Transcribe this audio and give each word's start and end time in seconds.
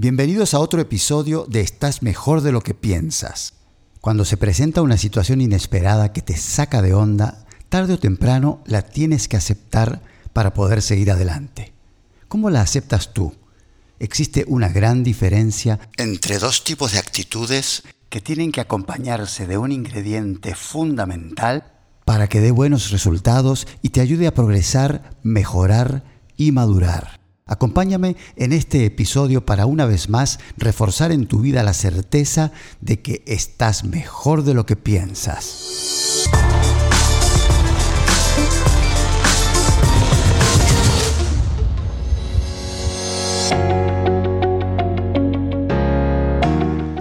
Bienvenidos 0.00 0.54
a 0.54 0.60
otro 0.60 0.80
episodio 0.80 1.44
de 1.48 1.60
Estás 1.60 2.04
mejor 2.04 2.42
de 2.42 2.52
lo 2.52 2.60
que 2.60 2.72
piensas. 2.72 3.54
Cuando 4.00 4.24
se 4.24 4.36
presenta 4.36 4.80
una 4.80 4.96
situación 4.96 5.40
inesperada 5.40 6.12
que 6.12 6.22
te 6.22 6.36
saca 6.36 6.82
de 6.82 6.94
onda, 6.94 7.44
tarde 7.68 7.94
o 7.94 7.98
temprano 7.98 8.62
la 8.64 8.82
tienes 8.82 9.26
que 9.26 9.36
aceptar 9.36 10.00
para 10.32 10.54
poder 10.54 10.82
seguir 10.82 11.10
adelante. 11.10 11.72
¿Cómo 12.28 12.48
la 12.48 12.60
aceptas 12.60 13.12
tú? 13.12 13.34
Existe 13.98 14.44
una 14.46 14.68
gran 14.68 15.02
diferencia 15.02 15.80
entre 15.96 16.38
dos 16.38 16.62
tipos 16.62 16.92
de 16.92 17.00
actitudes 17.00 17.82
que 18.08 18.20
tienen 18.20 18.52
que 18.52 18.60
acompañarse 18.60 19.48
de 19.48 19.58
un 19.58 19.72
ingrediente 19.72 20.54
fundamental 20.54 21.72
para 22.04 22.28
que 22.28 22.40
dé 22.40 22.52
buenos 22.52 22.92
resultados 22.92 23.66
y 23.82 23.88
te 23.88 24.00
ayude 24.00 24.28
a 24.28 24.34
progresar, 24.34 25.16
mejorar 25.24 26.04
y 26.36 26.52
madurar. 26.52 27.17
Acompáñame 27.48 28.14
en 28.36 28.52
este 28.52 28.84
episodio 28.84 29.46
para 29.46 29.64
una 29.64 29.86
vez 29.86 30.10
más 30.10 30.38
reforzar 30.58 31.12
en 31.12 31.26
tu 31.26 31.40
vida 31.40 31.62
la 31.62 31.72
certeza 31.72 32.52
de 32.82 33.00
que 33.00 33.22
estás 33.26 33.84
mejor 33.84 34.44
de 34.44 34.52
lo 34.52 34.66
que 34.66 34.76
piensas. 34.76 36.28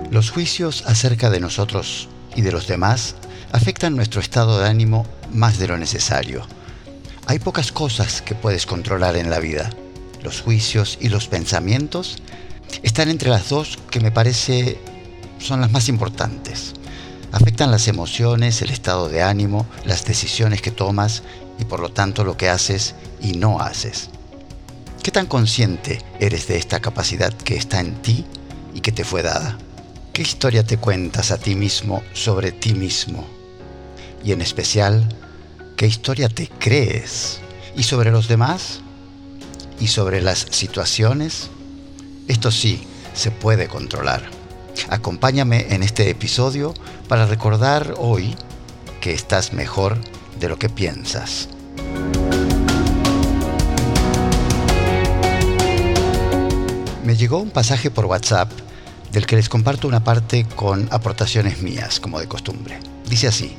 Los 0.09 0.31
juicios 0.31 0.85
acerca 0.87 1.29
de 1.29 1.41
nosotros 1.41 2.07
y 2.37 2.41
de 2.41 2.53
los 2.53 2.67
demás 2.67 3.15
afectan 3.51 3.97
nuestro 3.97 4.21
estado 4.21 4.59
de 4.59 4.69
ánimo 4.69 5.05
más 5.33 5.59
de 5.59 5.67
lo 5.67 5.77
necesario. 5.77 6.47
Hay 7.25 7.39
pocas 7.39 7.73
cosas 7.73 8.21
que 8.21 8.33
puedes 8.33 8.65
controlar 8.65 9.17
en 9.17 9.29
la 9.29 9.39
vida 9.39 9.69
los 10.21 10.41
juicios 10.41 10.97
y 11.01 11.09
los 11.09 11.27
pensamientos 11.27 12.17
están 12.83 13.09
entre 13.09 13.29
las 13.29 13.49
dos 13.49 13.77
que 13.89 13.99
me 13.99 14.11
parece 14.11 14.77
son 15.39 15.61
las 15.61 15.71
más 15.71 15.89
importantes. 15.89 16.73
Afectan 17.31 17.71
las 17.71 17.87
emociones, 17.87 18.61
el 18.61 18.71
estado 18.71 19.09
de 19.09 19.21
ánimo, 19.21 19.65
las 19.85 20.05
decisiones 20.05 20.61
que 20.61 20.71
tomas 20.71 21.23
y 21.59 21.65
por 21.65 21.79
lo 21.79 21.89
tanto 21.89 22.23
lo 22.23 22.37
que 22.37 22.49
haces 22.49 22.95
y 23.21 23.33
no 23.33 23.59
haces. 23.59 24.09
¿Qué 25.03 25.11
tan 25.11 25.25
consciente 25.25 26.01
eres 26.19 26.47
de 26.47 26.57
esta 26.57 26.79
capacidad 26.79 27.33
que 27.33 27.55
está 27.55 27.79
en 27.79 28.01
ti 28.01 28.25
y 28.73 28.81
que 28.81 28.91
te 28.91 29.03
fue 29.03 29.23
dada? 29.23 29.57
¿Qué 30.13 30.21
historia 30.21 30.65
te 30.65 30.77
cuentas 30.77 31.31
a 31.31 31.37
ti 31.37 31.55
mismo 31.55 32.01
sobre 32.13 32.51
ti 32.51 32.73
mismo? 32.73 33.25
Y 34.23 34.31
en 34.31 34.41
especial, 34.41 35.07
¿qué 35.75 35.85
historia 35.85 36.27
te 36.27 36.47
crees? 36.47 37.39
¿Y 37.75 37.83
sobre 37.83 38.11
los 38.11 38.27
demás? 38.27 38.81
Y 39.79 39.87
sobre 39.87 40.21
las 40.21 40.47
situaciones, 40.51 41.49
esto 42.27 42.51
sí 42.51 42.85
se 43.13 43.31
puede 43.31 43.67
controlar. 43.67 44.29
Acompáñame 44.89 45.73
en 45.73 45.83
este 45.83 46.09
episodio 46.09 46.73
para 47.07 47.25
recordar 47.25 47.95
hoy 47.97 48.35
que 49.01 49.13
estás 49.13 49.53
mejor 49.53 49.97
de 50.39 50.49
lo 50.49 50.59
que 50.59 50.69
piensas. 50.69 51.49
Me 57.03 57.15
llegó 57.15 57.37
un 57.37 57.51
pasaje 57.51 57.89
por 57.89 58.05
WhatsApp 58.05 58.51
del 59.11 59.25
que 59.25 59.37
les 59.37 59.47
comparto 59.47 59.87
una 59.87 60.03
parte 60.03 60.45
con 60.55 60.89
aportaciones 60.91 61.61
mías, 61.61 61.99
como 61.99 62.19
de 62.19 62.27
costumbre. 62.27 62.79
Dice 63.09 63.27
así, 63.27 63.55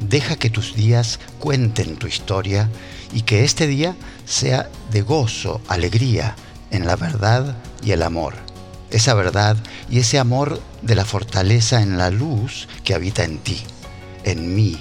deja 0.00 0.36
que 0.36 0.50
tus 0.50 0.74
días 0.76 1.18
cuenten 1.40 1.96
tu 1.96 2.06
historia 2.06 2.70
y 3.14 3.22
que 3.22 3.44
este 3.44 3.66
día 3.66 3.96
sea 4.26 4.68
de 4.90 5.00
gozo, 5.02 5.60
alegría 5.68 6.34
en 6.70 6.84
la 6.84 6.96
verdad 6.96 7.56
y 7.82 7.92
el 7.92 8.02
amor. 8.02 8.34
Esa 8.90 9.14
verdad 9.14 9.56
y 9.88 10.00
ese 10.00 10.18
amor 10.18 10.60
de 10.82 10.96
la 10.96 11.04
fortaleza 11.04 11.80
en 11.80 11.96
la 11.96 12.10
luz 12.10 12.68
que 12.82 12.92
habita 12.92 13.24
en 13.24 13.38
ti, 13.38 13.62
en 14.24 14.54
mí 14.54 14.76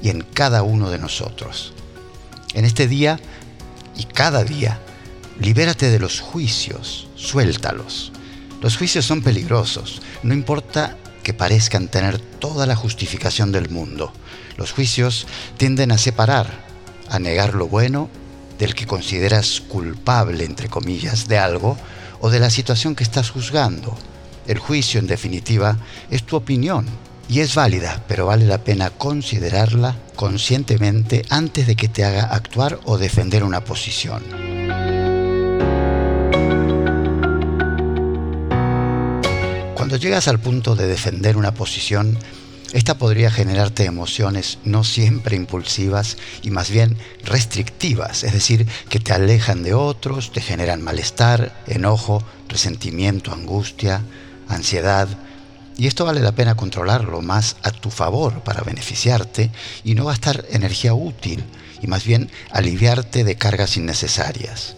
y 0.00 0.10
en 0.10 0.22
cada 0.22 0.62
uno 0.62 0.90
de 0.90 0.98
nosotros. 0.98 1.74
En 2.54 2.64
este 2.64 2.86
día 2.86 3.18
y 3.96 4.04
cada 4.04 4.44
día, 4.44 4.80
libérate 5.40 5.90
de 5.90 5.98
los 5.98 6.20
juicios, 6.20 7.08
suéltalos. 7.16 8.12
Los 8.60 8.76
juicios 8.76 9.04
son 9.04 9.22
peligrosos, 9.22 10.02
no 10.22 10.34
importa 10.34 10.96
que 11.24 11.34
parezcan 11.34 11.88
tener 11.88 12.18
toda 12.18 12.66
la 12.66 12.76
justificación 12.76 13.50
del 13.50 13.70
mundo. 13.70 14.12
Los 14.56 14.72
juicios 14.72 15.26
tienden 15.56 15.90
a 15.90 15.98
separar, 15.98 16.71
a 17.12 17.18
negar 17.18 17.54
lo 17.54 17.68
bueno 17.68 18.08
del 18.58 18.74
que 18.74 18.86
consideras 18.86 19.60
culpable, 19.60 20.44
entre 20.44 20.68
comillas, 20.68 21.28
de 21.28 21.38
algo 21.38 21.76
o 22.20 22.30
de 22.30 22.40
la 22.40 22.48
situación 22.48 22.94
que 22.94 23.04
estás 23.04 23.30
juzgando. 23.30 23.94
El 24.46 24.58
juicio, 24.58 24.98
en 24.98 25.06
definitiva, 25.06 25.76
es 26.10 26.24
tu 26.24 26.36
opinión 26.36 26.86
y 27.28 27.40
es 27.40 27.54
válida, 27.54 28.02
pero 28.08 28.26
vale 28.26 28.46
la 28.46 28.64
pena 28.64 28.88
considerarla 28.88 29.94
conscientemente 30.16 31.22
antes 31.28 31.66
de 31.66 31.76
que 31.76 31.88
te 31.88 32.02
haga 32.02 32.24
actuar 32.24 32.80
o 32.84 32.96
defender 32.96 33.44
una 33.44 33.62
posición. 33.62 34.22
Cuando 39.74 39.96
llegas 39.96 40.28
al 40.28 40.40
punto 40.40 40.74
de 40.74 40.86
defender 40.86 41.36
una 41.36 41.52
posición, 41.52 42.16
esta 42.72 42.96
podría 42.96 43.30
generarte 43.30 43.84
emociones 43.84 44.58
no 44.64 44.82
siempre 44.82 45.36
impulsivas 45.36 46.16
y 46.42 46.50
más 46.50 46.70
bien 46.70 46.96
restrictivas, 47.22 48.24
es 48.24 48.32
decir, 48.32 48.66
que 48.88 48.98
te 48.98 49.12
alejan 49.12 49.62
de 49.62 49.74
otros, 49.74 50.32
te 50.32 50.40
generan 50.40 50.80
malestar, 50.80 51.54
enojo, 51.66 52.22
resentimiento, 52.48 53.32
angustia, 53.32 54.02
ansiedad. 54.48 55.06
Y 55.76 55.86
esto 55.86 56.06
vale 56.06 56.20
la 56.20 56.32
pena 56.32 56.54
controlarlo 56.54 57.20
más 57.20 57.56
a 57.62 57.70
tu 57.70 57.90
favor 57.90 58.42
para 58.42 58.62
beneficiarte 58.62 59.50
y 59.84 59.94
no 59.94 60.06
gastar 60.06 60.46
energía 60.50 60.94
útil 60.94 61.44
y 61.82 61.86
más 61.88 62.04
bien 62.04 62.30
aliviarte 62.50 63.24
de 63.24 63.36
cargas 63.36 63.76
innecesarias. 63.76 64.76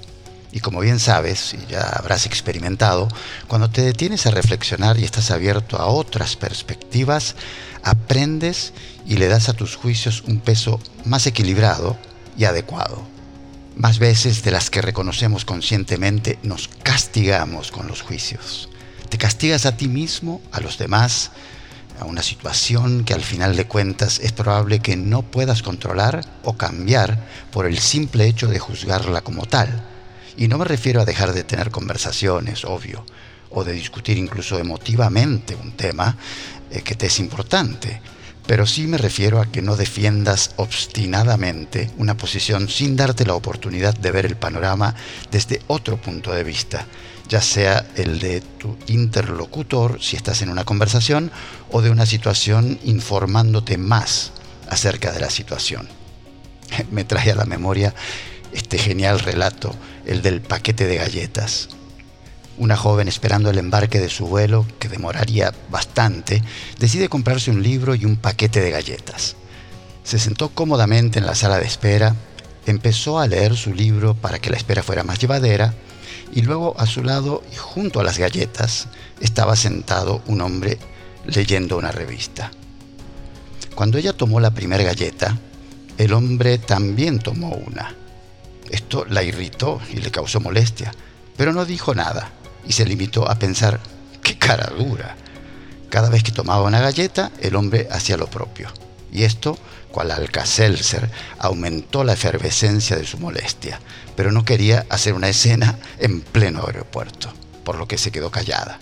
Y 0.54 0.60
como 0.60 0.78
bien 0.78 1.00
sabes, 1.00 1.52
y 1.52 1.66
ya 1.66 1.82
habrás 1.82 2.26
experimentado, 2.26 3.08
cuando 3.48 3.70
te 3.70 3.82
detienes 3.82 4.24
a 4.24 4.30
reflexionar 4.30 5.00
y 5.00 5.04
estás 5.04 5.32
abierto 5.32 5.78
a 5.78 5.86
otras 5.86 6.36
perspectivas, 6.36 7.34
aprendes 7.82 8.72
y 9.04 9.16
le 9.16 9.26
das 9.26 9.48
a 9.48 9.54
tus 9.54 9.74
juicios 9.74 10.22
un 10.28 10.38
peso 10.38 10.78
más 11.04 11.26
equilibrado 11.26 11.98
y 12.38 12.44
adecuado. 12.44 13.02
Más 13.74 13.98
veces 13.98 14.44
de 14.44 14.52
las 14.52 14.70
que 14.70 14.80
reconocemos 14.80 15.44
conscientemente 15.44 16.38
nos 16.44 16.68
castigamos 16.84 17.72
con 17.72 17.88
los 17.88 18.02
juicios. 18.02 18.68
Te 19.08 19.18
castigas 19.18 19.66
a 19.66 19.76
ti 19.76 19.88
mismo, 19.88 20.40
a 20.52 20.60
los 20.60 20.78
demás, 20.78 21.32
a 21.98 22.04
una 22.04 22.22
situación 22.22 23.04
que 23.04 23.14
al 23.14 23.22
final 23.22 23.56
de 23.56 23.66
cuentas 23.66 24.20
es 24.20 24.30
probable 24.30 24.78
que 24.78 24.94
no 24.94 25.22
puedas 25.22 25.64
controlar 25.64 26.24
o 26.44 26.52
cambiar 26.52 27.26
por 27.50 27.66
el 27.66 27.80
simple 27.80 28.28
hecho 28.28 28.46
de 28.46 28.60
juzgarla 28.60 29.22
como 29.22 29.46
tal 29.46 29.90
y 30.36 30.48
no 30.48 30.58
me 30.58 30.64
refiero 30.64 31.00
a 31.00 31.04
dejar 31.04 31.32
de 31.32 31.44
tener 31.44 31.70
conversaciones, 31.70 32.64
obvio, 32.64 33.04
o 33.50 33.64
de 33.64 33.72
discutir 33.72 34.18
incluso 34.18 34.58
emotivamente 34.58 35.54
un 35.54 35.72
tema 35.72 36.16
eh, 36.70 36.82
que 36.82 36.94
te 36.94 37.06
es 37.06 37.18
importante, 37.20 38.00
pero 38.46 38.66
sí 38.66 38.86
me 38.86 38.98
refiero 38.98 39.40
a 39.40 39.46
que 39.46 39.62
no 39.62 39.76
defiendas 39.76 40.50
obstinadamente 40.56 41.90
una 41.96 42.16
posición 42.16 42.68
sin 42.68 42.96
darte 42.96 43.24
la 43.24 43.34
oportunidad 43.34 43.94
de 43.94 44.10
ver 44.10 44.26
el 44.26 44.36
panorama 44.36 44.94
desde 45.30 45.62
otro 45.66 45.96
punto 45.96 46.32
de 46.32 46.44
vista, 46.44 46.86
ya 47.28 47.40
sea 47.40 47.86
el 47.96 48.18
de 48.18 48.42
tu 48.42 48.76
interlocutor 48.86 50.02
si 50.02 50.16
estás 50.16 50.42
en 50.42 50.50
una 50.50 50.64
conversación 50.64 51.30
o 51.70 51.80
de 51.80 51.90
una 51.90 52.06
situación 52.06 52.78
informándote 52.84 53.78
más 53.78 54.32
acerca 54.68 55.10
de 55.12 55.20
la 55.20 55.30
situación. 55.30 55.88
Me 56.90 57.04
trae 57.04 57.30
a 57.30 57.36
la 57.36 57.44
memoria 57.46 57.94
este 58.54 58.78
genial 58.78 59.20
relato, 59.20 59.74
el 60.06 60.22
del 60.22 60.40
paquete 60.40 60.86
de 60.86 60.96
galletas. 60.96 61.68
Una 62.56 62.76
joven 62.76 63.08
esperando 63.08 63.50
el 63.50 63.58
embarque 63.58 63.98
de 63.98 64.08
su 64.08 64.26
vuelo, 64.26 64.64
que 64.78 64.88
demoraría 64.88 65.52
bastante, 65.70 66.42
decide 66.78 67.08
comprarse 67.08 67.50
un 67.50 67.62
libro 67.62 67.94
y 67.94 68.04
un 68.04 68.16
paquete 68.16 68.60
de 68.60 68.70
galletas. 68.70 69.34
Se 70.04 70.18
sentó 70.18 70.50
cómodamente 70.50 71.18
en 71.18 71.26
la 71.26 71.34
sala 71.34 71.58
de 71.58 71.66
espera, 71.66 72.14
empezó 72.66 73.18
a 73.18 73.26
leer 73.26 73.56
su 73.56 73.74
libro 73.74 74.14
para 74.14 74.38
que 74.38 74.50
la 74.50 74.56
espera 74.56 74.82
fuera 74.82 75.02
más 75.02 75.18
llevadera, 75.18 75.74
y 76.32 76.42
luego 76.42 76.74
a 76.78 76.86
su 76.86 77.02
lado 77.02 77.42
y 77.52 77.56
junto 77.56 78.00
a 78.00 78.04
las 78.04 78.18
galletas 78.18 78.86
estaba 79.20 79.56
sentado 79.56 80.22
un 80.26 80.40
hombre 80.40 80.78
leyendo 81.26 81.76
una 81.76 81.90
revista. 81.90 82.50
Cuando 83.74 83.98
ella 83.98 84.12
tomó 84.12 84.38
la 84.38 84.52
primera 84.52 84.84
galleta, 84.84 85.38
el 85.98 86.12
hombre 86.12 86.58
también 86.58 87.18
tomó 87.18 87.50
una. 87.50 87.94
Esto 88.70 89.04
la 89.08 89.22
irritó 89.22 89.80
y 89.90 89.96
le 89.96 90.10
causó 90.10 90.40
molestia, 90.40 90.92
pero 91.36 91.52
no 91.52 91.64
dijo 91.64 91.94
nada 91.94 92.32
y 92.66 92.72
se 92.72 92.86
limitó 92.86 93.30
a 93.30 93.38
pensar, 93.38 93.80
qué 94.22 94.38
cara 94.38 94.72
dura. 94.76 95.16
Cada 95.90 96.08
vez 96.08 96.22
que 96.22 96.32
tomaba 96.32 96.62
una 96.62 96.80
galleta, 96.80 97.30
el 97.40 97.54
hombre 97.56 97.88
hacía 97.90 98.16
lo 98.16 98.26
propio. 98.26 98.68
Y 99.12 99.22
esto, 99.22 99.56
cual 99.92 100.10
Alcacelser, 100.10 101.08
aumentó 101.38 102.02
la 102.02 102.14
efervescencia 102.14 102.96
de 102.96 103.06
su 103.06 103.18
molestia, 103.18 103.80
pero 104.16 104.32
no 104.32 104.44
quería 104.44 104.86
hacer 104.88 105.14
una 105.14 105.28
escena 105.28 105.78
en 105.98 106.20
pleno 106.20 106.64
aeropuerto. 106.66 107.32
por 107.64 107.76
lo 107.76 107.88
que 107.88 107.96
se 107.96 108.12
quedó 108.12 108.30
callada. 108.30 108.78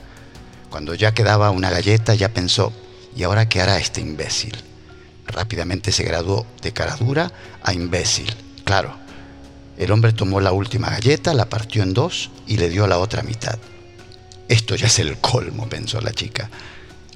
Cuando 0.68 0.94
ya 0.94 1.14
quedaba 1.14 1.50
una 1.50 1.70
galleta, 1.70 2.16
ya 2.16 2.30
pensó, 2.30 2.72
¿y 3.14 3.22
ahora 3.22 3.48
qué 3.48 3.60
hará 3.60 3.78
este 3.78 4.00
imbécil? 4.00 4.56
Rápidamente 5.24 5.92
se 5.92 6.02
graduó 6.02 6.46
de 6.62 6.72
cara 6.72 6.96
dura 6.96 7.30
a 7.62 7.72
imbécil. 7.72 8.34
Claro, 8.64 8.96
el 9.78 9.90
hombre 9.90 10.12
tomó 10.12 10.40
la 10.40 10.52
última 10.52 10.90
galleta, 10.90 11.34
la 11.34 11.48
partió 11.48 11.82
en 11.82 11.94
dos 11.94 12.30
y 12.46 12.56
le 12.58 12.68
dio 12.68 12.86
la 12.86 12.98
otra 12.98 13.22
mitad. 13.22 13.58
Esto 14.48 14.74
ya 14.76 14.86
es 14.86 14.98
el 14.98 15.18
colmo, 15.18 15.68
pensó 15.68 16.00
la 16.00 16.12
chica. 16.12 16.50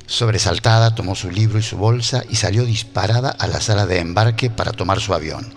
Sobresaltada, 0.06 0.94
tomó 0.94 1.14
su 1.14 1.30
libro 1.30 1.58
y 1.58 1.62
su 1.62 1.76
bolsa 1.76 2.22
y 2.30 2.36
salió 2.36 2.64
disparada 2.64 3.30
a 3.30 3.46
la 3.46 3.60
sala 3.60 3.86
de 3.86 3.98
embarque 3.98 4.50
para 4.50 4.72
tomar 4.72 5.00
su 5.00 5.12
avión. 5.12 5.52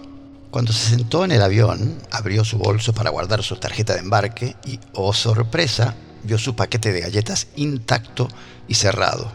Cuando 0.52 0.74
se 0.74 0.90
sentó 0.90 1.24
en 1.24 1.32
el 1.32 1.44
avión, 1.44 2.00
abrió 2.10 2.44
su 2.44 2.58
bolso 2.58 2.94
para 2.94 3.12
guardar 3.12 3.44
su 3.44 3.56
tarjeta 3.58 3.94
de 3.94 4.00
embarque 4.00 4.56
y, 4.66 4.80
oh 4.94 5.14
sorpresa, 5.14 5.96
vio 6.24 6.40
su 6.40 6.56
paquete 6.56 6.92
de 6.92 7.02
galletas 7.02 7.48
intacto 7.56 8.28
y 8.68 8.74
cerrado. 8.74 9.32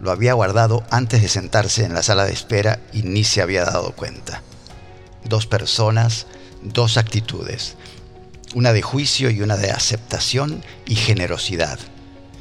Lo 0.00 0.10
había 0.10 0.32
guardado 0.32 0.84
antes 0.90 1.20
de 1.20 1.28
sentarse 1.28 1.84
en 1.84 1.94
la 1.94 2.02
sala 2.02 2.24
de 2.24 2.32
espera 2.32 2.80
y 2.92 3.02
ni 3.02 3.24
se 3.24 3.42
había 3.42 3.64
dado 3.64 3.92
cuenta. 3.92 4.42
Dos 5.24 5.46
personas, 5.46 6.26
dos 6.62 6.96
actitudes, 6.96 7.76
una 8.54 8.72
de 8.72 8.82
juicio 8.82 9.30
y 9.30 9.42
una 9.42 9.56
de 9.56 9.70
aceptación 9.70 10.64
y 10.86 10.94
generosidad. 10.94 11.78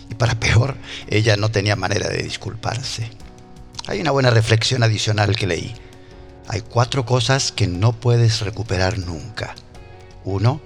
Y 0.10 0.16
para 0.16 0.40
peor, 0.40 0.76
ella 1.08 1.38
no 1.38 1.50
tenía 1.50 1.76
manera 1.76 2.10
de 2.10 2.24
disculparse. 2.24 3.10
Hay 3.88 4.02
una 4.02 4.12
buena 4.12 4.30
reflexión 4.30 4.84
adicional 4.84 5.36
que 5.36 5.48
leí. 5.48 5.76
Hay 6.48 6.62
cuatro 6.62 7.06
cosas 7.06 7.52
que 7.52 7.68
no 7.68 7.94
puedes 7.94 8.42
recuperar 8.42 9.00
nunca. 9.00 9.56
Uno, 10.24 10.62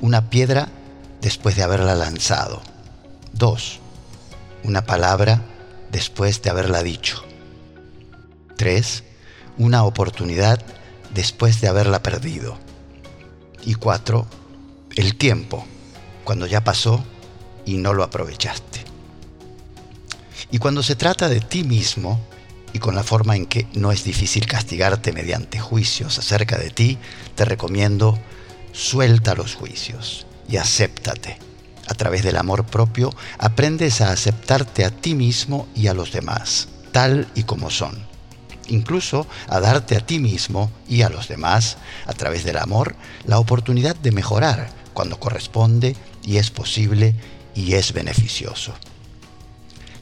una 0.00 0.30
piedra 0.30 0.68
después 1.20 1.56
de 1.56 1.62
haberla 1.62 1.94
lanzado. 1.94 2.62
Dos, 3.32 3.80
una 4.64 4.84
palabra 4.84 5.42
después 5.90 6.42
de 6.42 6.50
haberla 6.50 6.82
dicho. 6.82 7.22
Tres, 8.56 9.04
una 9.58 9.84
oportunidad 9.84 10.60
después 11.14 11.60
de 11.60 11.68
haberla 11.68 12.02
perdido. 12.02 12.58
Y 13.64 13.74
cuatro, 13.74 14.26
el 14.96 15.16
tiempo, 15.16 15.64
cuando 16.24 16.46
ya 16.46 16.62
pasó 16.62 17.04
y 17.64 17.76
no 17.76 17.92
lo 17.92 18.02
aprovechaste. 18.02 18.84
Y 20.50 20.58
cuando 20.58 20.82
se 20.82 20.96
trata 20.96 21.28
de 21.28 21.40
ti 21.40 21.64
mismo, 21.64 22.20
y 22.72 22.78
con 22.78 22.94
la 22.94 23.02
forma 23.02 23.36
en 23.36 23.46
que 23.46 23.66
no 23.74 23.92
es 23.92 24.04
difícil 24.04 24.46
castigarte 24.46 25.12
mediante 25.12 25.58
juicios 25.58 26.18
acerca 26.18 26.58
de 26.58 26.70
ti, 26.70 26.98
te 27.34 27.44
recomiendo 27.44 28.18
suelta 28.72 29.34
los 29.34 29.54
juicios 29.54 30.26
y 30.48 30.56
acéptate. 30.56 31.38
A 31.88 31.94
través 31.94 32.22
del 32.22 32.36
amor 32.36 32.64
propio 32.66 33.12
aprendes 33.38 34.00
a 34.00 34.12
aceptarte 34.12 34.84
a 34.84 34.90
ti 34.90 35.14
mismo 35.14 35.68
y 35.74 35.88
a 35.88 35.94
los 35.94 36.12
demás, 36.12 36.68
tal 36.92 37.28
y 37.34 37.42
como 37.42 37.70
son. 37.70 38.09
Incluso 38.70 39.26
a 39.48 39.60
darte 39.60 39.96
a 39.96 40.00
ti 40.00 40.18
mismo 40.18 40.70
y 40.88 41.02
a 41.02 41.08
los 41.08 41.28
demás, 41.28 41.76
a 42.06 42.12
través 42.12 42.44
del 42.44 42.56
amor, 42.56 42.96
la 43.26 43.38
oportunidad 43.38 43.96
de 43.96 44.12
mejorar 44.12 44.70
cuando 44.94 45.20
corresponde 45.20 45.96
y 46.24 46.38
es 46.38 46.50
posible 46.50 47.14
y 47.54 47.74
es 47.74 47.92
beneficioso. 47.92 48.74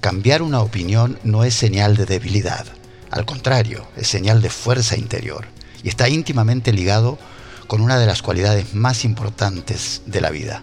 Cambiar 0.00 0.42
una 0.42 0.60
opinión 0.60 1.18
no 1.24 1.44
es 1.44 1.54
señal 1.54 1.96
de 1.96 2.06
debilidad, 2.06 2.66
al 3.10 3.24
contrario, 3.24 3.86
es 3.96 4.08
señal 4.08 4.42
de 4.42 4.50
fuerza 4.50 4.96
interior 4.96 5.46
y 5.82 5.88
está 5.88 6.08
íntimamente 6.08 6.72
ligado 6.72 7.18
con 7.66 7.80
una 7.80 7.98
de 7.98 8.06
las 8.06 8.22
cualidades 8.22 8.74
más 8.74 9.04
importantes 9.04 10.02
de 10.06 10.20
la 10.20 10.30
vida, 10.30 10.62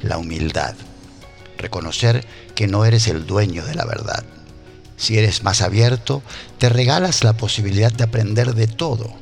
la 0.00 0.18
humildad. 0.18 0.74
Reconocer 1.58 2.26
que 2.54 2.66
no 2.66 2.84
eres 2.84 3.08
el 3.08 3.26
dueño 3.26 3.64
de 3.64 3.74
la 3.74 3.84
verdad. 3.84 4.24
Si 5.02 5.18
eres 5.18 5.42
más 5.42 5.62
abierto, 5.62 6.22
te 6.58 6.68
regalas 6.68 7.24
la 7.24 7.32
posibilidad 7.32 7.90
de 7.90 8.04
aprender 8.04 8.54
de 8.54 8.68
todo 8.68 9.12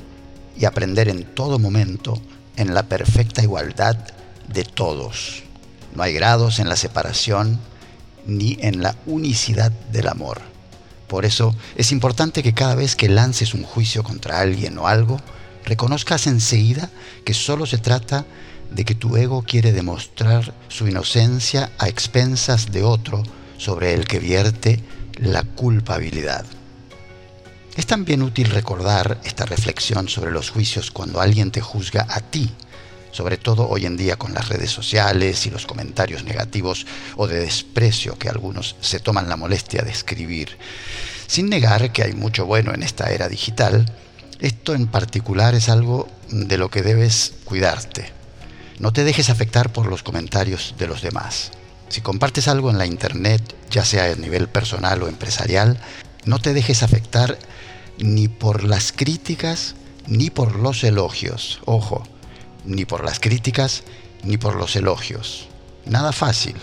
y 0.55 0.67
aprender 0.67 1.09
en 1.09 1.25
todo 1.25 1.59
momento 1.59 2.21
en 2.57 2.75
la 2.75 2.83
perfecta 2.83 3.43
igualdad 3.43 3.97
de 4.47 4.65
todos. 4.65 5.43
No 5.95 6.03
hay 6.03 6.13
grados 6.13 6.59
en 6.59 6.69
la 6.69 6.77
separación 6.77 7.59
ni 8.27 8.59
en 8.61 8.83
la 8.83 8.95
unicidad 9.07 9.73
del 9.91 10.09
amor. 10.09 10.43
Por 11.09 11.25
eso 11.25 11.57
es 11.77 11.93
importante 11.93 12.43
que 12.43 12.53
cada 12.53 12.75
vez 12.75 12.95
que 12.95 13.09
lances 13.09 13.55
un 13.55 13.63
juicio 13.63 14.03
contra 14.03 14.39
alguien 14.39 14.77
o 14.77 14.87
algo, 14.87 15.19
reconozcas 15.65 16.27
enseguida 16.27 16.91
que 17.25 17.33
solo 17.33 17.65
se 17.65 17.79
trata 17.79 18.27
de 18.71 18.85
que 18.85 18.95
tu 18.95 19.17
ego 19.17 19.45
quiere 19.49 19.73
demostrar 19.73 20.53
su 20.69 20.89
inocencia 20.89 21.73
a 21.79 21.89
expensas 21.89 22.71
de 22.71 22.83
otro 22.83 23.23
sobre 23.57 23.95
el 23.95 24.05
que 24.05 24.19
vierte 24.19 24.85
la 25.19 25.43
culpabilidad. 25.43 26.45
Es 27.77 27.87
también 27.87 28.23
útil 28.23 28.51
recordar 28.51 29.21
esta 29.25 29.47
reflexión 29.47 30.09
sobre 30.09 30.33
los 30.33 30.51
juicios 30.51 30.91
cuando 30.91 31.21
alguien 31.21 31.51
te 31.51 31.61
juzga 31.61 32.07
a 32.11 32.21
ti 32.21 32.51
sobre 33.13 33.37
todo 33.37 33.69
hoy 33.69 33.87
en 33.87 33.97
día 33.97 34.17
con 34.17 34.35
las 34.35 34.49
redes 34.49 34.71
sociales 34.71 35.47
y 35.47 35.51
los 35.51 35.67
comentarios 35.67 36.25
negativos 36.25 36.87
o 37.17 37.27
de 37.27 37.41
desprecio 37.41 38.19
que 38.19 38.29
algunos 38.29 38.77
se 38.81 39.01
toman 39.01 39.29
la 39.29 39.37
molestia 39.37 39.83
de 39.83 39.91
escribir. 39.91 40.57
Sin 41.27 41.49
negar 41.49 41.93
que 41.93 42.03
hay 42.03 42.13
mucho 42.13 42.47
bueno 42.47 42.73
en 42.75 42.83
esta 42.83 43.11
era 43.11 43.29
digital, 43.29 43.87
esto 44.41 44.75
en 44.75 44.87
particular 44.87 45.55
es 45.55 45.69
algo 45.69 46.09
de 46.31 46.59
lo 46.59 46.71
que 46.71 46.83
debes 46.83 47.35
cuidarte. 47.45 48.11
No 48.79 48.93
te 48.93 49.05
dejes 49.05 49.29
afectar 49.29 49.73
por 49.73 49.87
los 49.87 50.03
comentarios 50.03 50.75
de 50.79 50.87
los 50.87 51.03
demás. 51.03 51.51
Si 51.89 52.01
compartes 52.01 52.49
algo 52.49 52.71
en 52.71 52.79
la 52.79 52.87
internet, 52.87 53.43
ya 53.71 53.85
sea 53.85 54.05
a 54.05 54.15
nivel 54.17 54.49
personal 54.49 55.03
o 55.03 55.09
empresarial, 55.09 55.79
no 56.25 56.39
te 56.39 56.53
dejes 56.53 56.83
afectar 56.83 57.39
ni 57.99 58.29
por 58.29 58.65
las 58.65 58.93
críticas 58.93 59.75
ni 60.07 60.29
por 60.29 60.57
los 60.57 60.85
elogios. 60.85 61.61
Ojo, 61.65 62.03
ni 62.65 62.85
por 62.85 63.05
las 63.05 63.21
críticas, 63.21 63.85
ni 64.25 64.37
por 64.37 64.57
los 64.57 64.77
elogios. 64.77 65.49
Nada 65.87 66.13
fácil. 66.13 66.57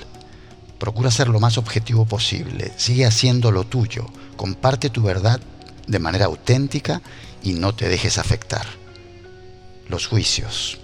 Procura 0.78 1.10
ser 1.10 1.30
lo 1.30 1.40
más 1.40 1.58
objetivo 1.58 2.06
posible. 2.06 2.72
Sigue 2.78 3.06
haciendo 3.06 3.52
lo 3.52 3.64
tuyo. 3.64 4.06
Comparte 4.36 4.90
tu 4.90 5.02
verdad 5.02 5.40
de 5.88 6.00
manera 6.00 6.26
auténtica 6.26 7.02
y 7.42 7.54
no 7.54 7.74
te 7.74 7.90
dejes 7.90 8.18
afectar. 8.18 8.68
Los 9.88 10.08
juicios. 10.08 10.78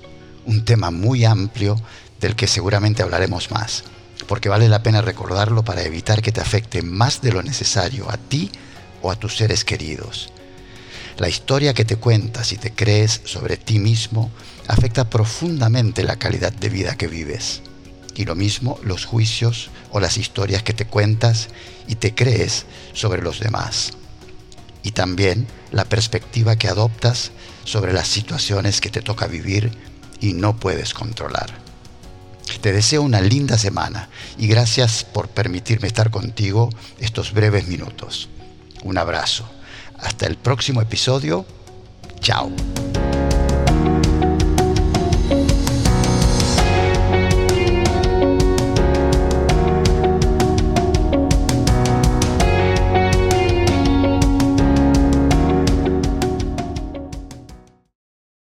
Un 0.46 0.66
tema 0.66 0.90
muy 0.90 1.26
amplio 1.26 1.76
del 2.20 2.36
que 2.36 2.48
seguramente 2.48 3.04
hablaremos 3.04 3.52
más, 3.52 3.84
porque 4.28 4.50
vale 4.50 4.70
la 4.70 4.84
pena 4.84 5.02
recordarlo 5.02 5.64
para 5.64 5.84
evitar 5.84 6.22
que 6.22 6.32
te 6.32 6.42
afecte 6.42 6.82
más 6.82 7.22
de 7.22 7.32
lo 7.32 7.44
necesario 7.44 8.10
a 8.10 8.18
ti 8.18 8.52
o 9.02 9.12
a 9.12 9.16
tus 9.16 9.38
seres 9.38 9.66
queridos. 9.66 10.32
La 11.18 11.30
historia 11.30 11.74
que 11.74 11.86
te 11.86 11.98
cuentas 11.98 12.52
y 12.54 12.58
te 12.58 12.74
crees 12.74 13.22
sobre 13.26 13.58
ti 13.58 13.78
mismo 13.78 14.32
afecta 14.68 15.10
profundamente 15.10 16.04
la 16.04 16.18
calidad 16.18 16.52
de 16.52 16.70
vida 16.70 16.96
que 16.96 17.08
vives. 17.08 17.62
Y 18.16 18.26
lo 18.26 18.36
mismo 18.36 18.80
los 18.84 19.06
juicios 19.06 19.70
o 19.92 20.00
las 20.00 20.18
historias 20.18 20.64
que 20.64 20.74
te 20.74 20.86
cuentas 20.86 21.50
y 21.88 21.96
te 21.96 22.16
crees 22.16 22.66
sobre 22.94 23.22
los 23.22 23.40
demás. 23.40 23.94
Y 24.84 24.92
también 24.92 25.48
la 25.72 25.86
perspectiva 25.86 26.56
que 26.56 26.68
adoptas 26.68 27.32
sobre 27.64 27.94
las 27.94 28.08
situaciones 28.08 28.82
que 28.82 28.90
te 28.90 29.02
toca 29.02 29.28
vivir 29.28 29.72
y 30.20 30.34
no 30.34 30.58
puedes 30.58 30.94
controlar. 30.94 31.63
Te 32.62 32.72
deseo 32.72 33.02
una 33.02 33.22
linda 33.22 33.58
semana 33.58 34.10
y 34.38 34.48
gracias 34.48 35.04
por 35.04 35.30
permitirme 35.30 35.88
estar 35.88 36.12
contigo 36.12 36.70
estos 37.00 37.34
breves 37.34 37.68
minutos. 37.68 38.30
Un 38.84 38.98
abrazo. 38.98 39.50
Hasta 40.00 40.28
el 40.28 40.38
próximo 40.38 40.82
episodio. 40.82 41.46
Chao. 42.20 42.52